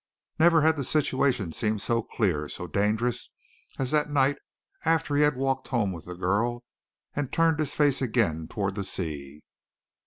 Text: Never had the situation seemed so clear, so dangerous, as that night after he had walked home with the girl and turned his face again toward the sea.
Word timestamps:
Never 0.39 0.61
had 0.61 0.77
the 0.77 0.83
situation 0.83 1.53
seemed 1.53 1.79
so 1.79 2.01
clear, 2.01 2.49
so 2.49 2.65
dangerous, 2.65 3.29
as 3.77 3.91
that 3.91 4.09
night 4.09 4.37
after 4.83 5.15
he 5.15 5.21
had 5.21 5.35
walked 5.35 5.67
home 5.67 5.91
with 5.91 6.05
the 6.05 6.15
girl 6.15 6.63
and 7.15 7.31
turned 7.31 7.59
his 7.59 7.75
face 7.75 8.01
again 8.01 8.47
toward 8.47 8.73
the 8.73 8.83
sea. 8.83 9.43